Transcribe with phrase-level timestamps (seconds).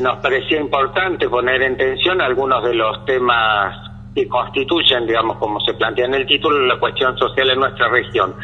[0.00, 5.74] Nos parecía importante poner en tensión algunos de los temas que constituyen, digamos, como se
[5.74, 8.34] plantea en el título, la cuestión social en nuestra región.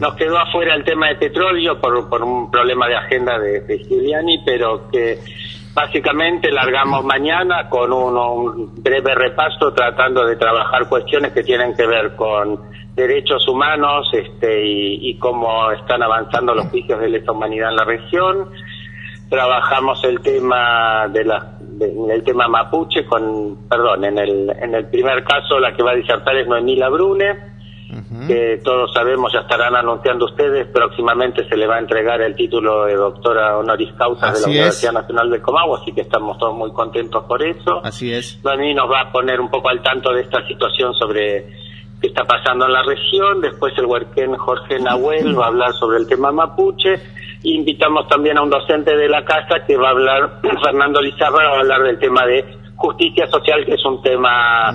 [0.00, 3.78] Nos quedó afuera el tema de petróleo por, por un problema de agenda de, de
[3.78, 5.18] Giuliani, pero que
[5.74, 11.86] básicamente largamos mañana con un, un breve repaso tratando de trabajar cuestiones que tienen que
[11.86, 12.60] ver con
[12.94, 17.84] derechos humanos este, y, y cómo están avanzando los juicios de lesa humanidad en la
[17.84, 18.50] región.
[19.32, 25.24] Trabajamos el tema de la el tema mapuche con, perdón, en el, en el primer
[25.24, 27.38] caso la que va a disertar es Noemila Brune,
[28.28, 32.84] que todos sabemos, ya estarán anunciando ustedes, próximamente se le va a entregar el título
[32.84, 36.70] de doctora honoris causa de la Universidad Nacional del Comahue, así que estamos todos muy
[36.72, 37.80] contentos por eso.
[37.82, 38.38] Así es.
[38.44, 41.46] Noemí nos va a poner un poco al tanto de esta situación sobre
[42.02, 45.96] qué está pasando en la región, después el huerquén Jorge Nahuel va a hablar sobre
[45.96, 47.00] el tema mapuche,
[47.44, 51.56] invitamos también a un docente de la casa que va a hablar, Fernando Lizarra, va
[51.56, 52.44] a hablar del tema de
[52.76, 54.72] justicia social, que es un tema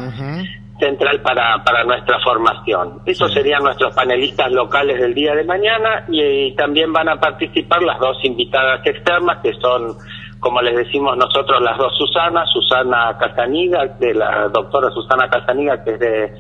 [0.80, 3.02] central para, para nuestra formación.
[3.06, 8.00] Esos serían nuestros panelistas locales del día de mañana y, también van a participar las
[8.00, 9.96] dos invitadas externas, que son,
[10.40, 15.92] como les decimos nosotros, las dos Susana, Susana Casaniga, de la doctora Susana Casaniga, que
[15.92, 16.32] es de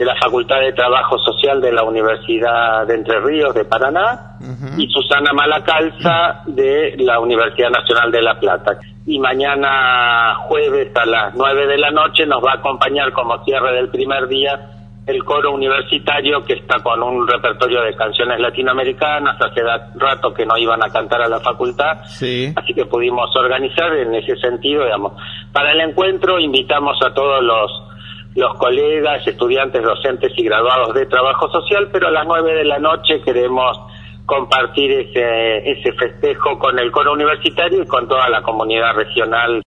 [0.00, 4.38] de la Facultad de Trabajo Social de la Universidad de Entre Ríos de Paraná
[4.78, 8.78] y Susana Malacalza de la Universidad Nacional de La Plata.
[9.04, 13.74] Y mañana jueves a las nueve de la noche nos va a acompañar como cierre
[13.74, 14.58] del primer día
[15.06, 19.60] el coro universitario que está con un repertorio de canciones latinoamericanas, hace
[19.96, 21.98] rato que no iban a cantar a la facultad,
[22.56, 25.12] así que pudimos organizar en ese sentido, digamos.
[25.52, 27.89] Para el encuentro invitamos a todos los
[28.34, 32.78] los colegas, estudiantes, docentes y graduados de trabajo social, pero a las nueve de la
[32.78, 33.78] noche queremos
[34.24, 39.58] compartir ese, ese festejo con el coro universitario y con toda la comunidad regional